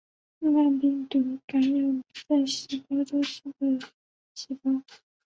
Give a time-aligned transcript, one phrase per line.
[0.41, 3.79] 慢病毒感染不在细胞周期的
[4.33, 4.81] 细胞。